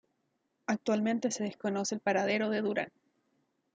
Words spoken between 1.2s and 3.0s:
se desconoce el paradero de Duran.